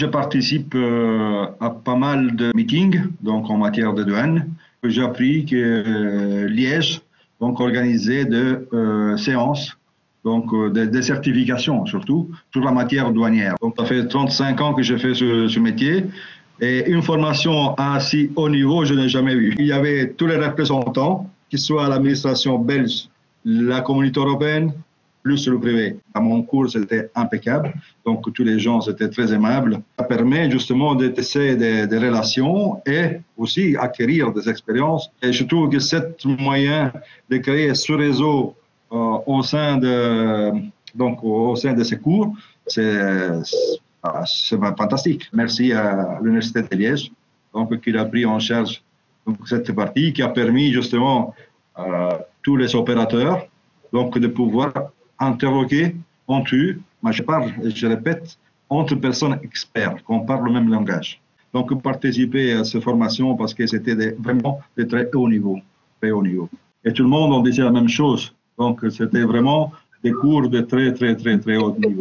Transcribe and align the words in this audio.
Je 0.00 0.06
participe 0.06 0.74
euh, 0.76 1.44
à 1.60 1.68
pas 1.68 1.94
mal 1.94 2.34
de 2.34 2.52
meetings, 2.54 3.02
donc 3.20 3.50
en 3.50 3.58
matière 3.58 3.92
de 3.92 4.02
douane. 4.02 4.48
J'ai 4.82 5.02
appris 5.02 5.44
que 5.44 5.56
euh, 5.56 6.48
Liège, 6.48 7.02
donc 7.38 7.60
organisait 7.60 8.24
de 8.24 8.66
euh, 8.72 9.18
séances, 9.18 9.76
donc 10.24 10.46
des, 10.72 11.02
certifications 11.02 11.84
surtout, 11.84 12.30
sur 12.50 12.64
la 12.64 12.72
matière 12.72 13.12
douanière. 13.12 13.56
Donc 13.60 13.74
ça 13.78 13.84
fait 13.84 14.06
35 14.06 14.60
ans 14.62 14.72
que 14.72 14.82
je 14.82 14.96
fais 14.96 15.12
ce, 15.12 15.58
métier. 15.58 16.06
Et 16.62 16.90
une 16.90 17.02
formation 17.02 17.74
à 17.74 18.00
si 18.00 18.30
haut 18.36 18.48
niveau, 18.48 18.86
je 18.86 18.94
n'ai 18.94 19.10
jamais 19.10 19.34
vu. 19.34 19.54
Il 19.58 19.66
y 19.66 19.72
avait 19.72 20.14
tous 20.16 20.26
les 20.26 20.36
représentants, 20.36 21.28
qu'ils 21.50 21.58
soient 21.58 21.90
l'administration 21.90 22.58
belge, 22.58 23.10
la 23.44 23.82
communauté 23.82 24.18
européenne, 24.18 24.72
plus 25.22 25.46
le 25.48 25.58
privé. 25.58 25.96
À 26.14 26.20
mon 26.20 26.42
cours, 26.42 26.70
c'était 26.70 27.10
impeccable. 27.14 27.72
Donc, 28.04 28.32
tous 28.32 28.44
les 28.44 28.58
gens 28.58 28.80
étaient 28.80 29.08
très 29.08 29.32
aimables. 29.32 29.80
Ça 29.98 30.04
permet 30.04 30.50
justement 30.50 30.94
de 30.94 31.08
tisser 31.08 31.56
des, 31.56 31.98
relations 31.98 32.80
et 32.86 33.20
aussi 33.36 33.76
acquérir 33.78 34.32
des 34.32 34.48
expériences. 34.48 35.10
Et 35.22 35.32
je 35.32 35.44
trouve 35.44 35.68
que 35.70 35.78
cet 35.78 36.24
moyen 36.24 36.92
de 37.28 37.36
créer 37.38 37.74
ce 37.74 37.92
réseau 37.92 38.54
euh, 38.92 39.18
au 39.26 39.42
sein 39.42 39.76
de, 39.76 40.52
donc, 40.94 41.22
au 41.22 41.54
sein 41.56 41.74
de 41.74 41.84
ces 41.84 41.98
cours, 41.98 42.34
c'est 42.66 43.32
fantastique. 44.76 45.28
Merci 45.32 45.72
à 45.72 46.18
l'Université 46.22 46.62
de 46.62 46.76
Liège, 46.76 47.12
donc, 47.52 47.78
qui 47.80 47.96
a 47.96 48.04
pris 48.04 48.24
en 48.24 48.38
charge 48.38 48.82
cette 49.46 49.72
partie, 49.72 50.12
qui 50.12 50.22
a 50.22 50.28
permis 50.28 50.72
justement 50.72 51.34
à 51.74 52.20
tous 52.42 52.56
les 52.56 52.74
opérateurs 52.74 53.46
donc, 53.92 54.18
de 54.18 54.28
pouvoir 54.28 54.72
interroger 55.20 55.96
entre 56.26 56.56
mais 57.02 57.12
je 57.12 57.22
parle, 57.22 57.52
je 57.64 57.86
répète, 57.86 58.38
entre 58.68 58.94
personnes 58.94 59.38
expertes, 59.42 60.02
qu'on 60.02 60.20
parle 60.20 60.44
le 60.46 60.52
même 60.52 60.68
langage. 60.68 61.20
Donc, 61.52 61.82
participer 61.82 62.52
à 62.52 62.64
cette 62.64 62.82
formation 62.82 63.34
parce 63.36 63.54
que 63.54 63.66
c'était 63.66 64.14
vraiment 64.18 64.60
de 64.76 64.84
très 64.84 65.08
haut 65.14 65.28
niveau, 65.28 65.58
très 66.00 66.10
haut 66.10 66.22
niveau. 66.22 66.48
Et 66.84 66.92
tout 66.92 67.02
le 67.02 67.08
monde 67.08 67.32
en 67.32 67.40
disait 67.40 67.62
la 67.62 67.72
même 67.72 67.88
chose. 67.88 68.32
Donc, 68.58 68.84
c'était 68.90 69.24
vraiment 69.24 69.72
des 70.04 70.12
cours 70.12 70.48
de 70.48 70.60
très, 70.60 70.92
très, 70.92 71.16
très, 71.16 71.38
très 71.38 71.56
haut 71.56 71.74
niveau. 71.76 71.98